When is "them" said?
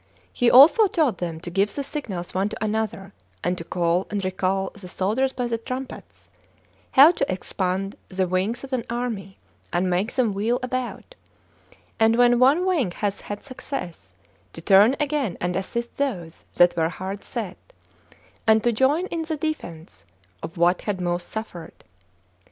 1.19-1.39, 10.15-10.33